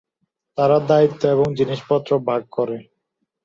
তারা 0.57 0.77
দায়িত্ব 0.89 1.21
এবং 1.27 1.47
জিনিসপত্র 1.55 2.11
ভাগ 2.27 2.41
করে। 2.51 2.77